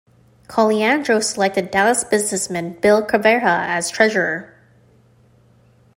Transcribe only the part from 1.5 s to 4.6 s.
Dallas businessman Bill Ceverha as treasurer.